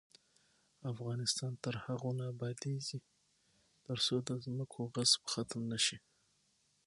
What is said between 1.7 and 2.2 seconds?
هغو